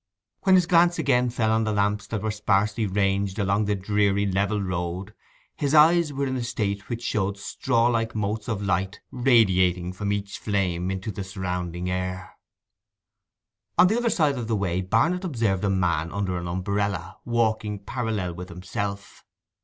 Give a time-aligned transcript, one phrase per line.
[0.41, 4.25] When his glance again fell on the lamps that were sparsely ranged along the dreary
[4.25, 5.13] level road,
[5.55, 10.11] his eyes were in a state which showed straw like motes of light radiating from
[10.11, 12.35] each flame into the surrounding air.
[13.77, 17.77] On the other side of the way Barnet observed a man under an umbrella, walking
[17.77, 19.23] parallel with himself.